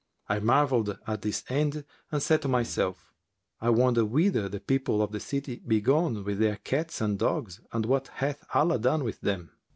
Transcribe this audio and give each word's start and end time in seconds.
I 0.27 0.39
marvelled 0.39 0.97
at 1.05 1.21
this 1.21 1.43
end 1.47 1.85
and 2.11 2.23
said 2.23 2.41
to 2.41 2.47
myself, 2.47 3.13
'I 3.59 3.69
wonder 3.69 4.03
whither 4.03 4.49
the 4.49 4.59
people 4.59 4.99
of 4.99 5.11
the 5.11 5.19
city 5.19 5.57
be 5.67 5.79
gone 5.79 6.23
with 6.23 6.39
their 6.39 6.55
cats 6.55 7.01
and 7.01 7.19
dogs 7.19 7.61
and 7.71 7.85
what 7.85 8.07
hath 8.15 8.43
Allah 8.51 8.79
done 8.79 9.03
with 9.03 9.21
them?' 9.21 9.51